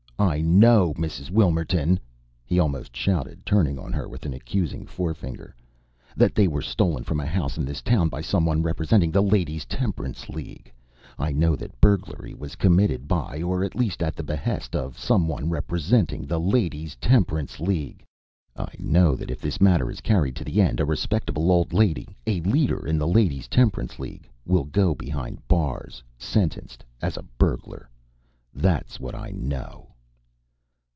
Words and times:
I 0.29 0.39
know, 0.41 0.93
Mrs. 0.97 1.31
Wilmerton," 1.31 1.99
he 2.45 2.59
almost 2.59 2.95
shouted, 2.95 3.43
turning 3.43 3.79
on 3.79 3.91
her 3.91 4.07
with 4.07 4.23
an 4.23 4.35
accusing 4.35 4.85
forefinger, 4.85 5.55
"that 6.15 6.35
they 6.35 6.47
were 6.47 6.61
stolen 6.61 7.03
from 7.03 7.19
a 7.19 7.25
house 7.25 7.57
in 7.57 7.65
this 7.65 7.81
town 7.81 8.07
by 8.07 8.21
some 8.21 8.45
one 8.45 8.61
representing 8.61 9.09
the 9.09 9.19
Ladies' 9.23 9.65
Temperance 9.65 10.29
League. 10.29 10.71
I 11.17 11.31
know 11.31 11.55
that 11.55 11.81
burglary 11.81 12.35
was 12.35 12.55
committed 12.55 13.07
by, 13.07 13.41
or 13.41 13.63
at 13.63 13.71
the 13.73 14.23
behest 14.23 14.75
of, 14.75 14.95
some 14.97 15.27
one 15.27 15.49
representing 15.49 16.27
the 16.27 16.39
Ladies' 16.39 16.95
Temperance 16.97 17.59
League! 17.59 18.05
I 18.55 18.69
know 18.77 19.15
that, 19.15 19.31
if 19.31 19.41
this 19.41 19.59
matter 19.59 19.89
is 19.89 20.01
carried 20.01 20.35
to 20.35 20.43
the 20.43 20.61
end, 20.61 20.79
a 20.79 20.85
respectable 20.85 21.51
old 21.51 21.73
lady 21.73 22.07
a 22.27 22.41
leader 22.41 22.85
in 22.85 22.99
the 22.99 23.07
Ladies' 23.07 23.47
Temperance 23.47 23.97
League 23.97 24.29
will 24.45 24.65
go 24.65 24.93
behind 24.93 25.37
the 25.37 25.41
bars, 25.47 26.03
sentenced 26.15 26.85
as 27.01 27.17
a 27.17 27.23
burglar! 27.39 27.89
That's 28.53 28.99
what 28.99 29.15
I 29.15 29.31
know!" 29.31 29.87